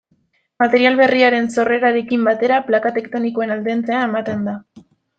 Material 0.63 0.95
berriaren 1.01 1.49
sorrerarekin 1.57 2.25
batera 2.31 2.57
plaka 2.71 2.93
tektonikoen 2.99 3.57
aldentzea 3.59 4.05
ematen 4.11 4.47
da. 4.51 4.61